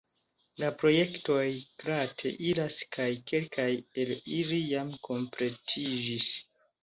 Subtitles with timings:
[0.61, 1.43] La projektoj
[1.83, 3.67] glate iras kaj kelkaj
[4.05, 6.33] el ili jam kompletiĝis.